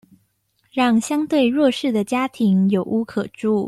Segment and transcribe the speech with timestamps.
[0.71, 3.59] 讓相對弱勢的家庭有屋可住